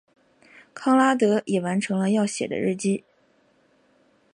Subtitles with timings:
[0.73, 3.03] 康拉德也完成了要写的日记。